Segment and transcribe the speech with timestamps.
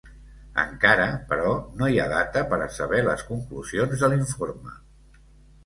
[0.61, 1.51] Encara, però,
[1.81, 4.77] no hi ha data per a saber les conclusions de l’informe.